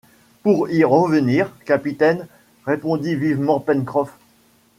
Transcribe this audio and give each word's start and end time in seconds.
Pour 0.41 0.67
y 0.71 0.83
revenir, 0.83 1.55
capitaine! 1.63 2.27
répondit 2.65 3.15
vivement 3.15 3.59
Pencroff 3.59 4.17